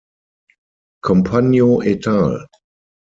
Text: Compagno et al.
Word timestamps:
Compagno 1.05 1.83
et 1.83 2.07
al. 2.07 2.47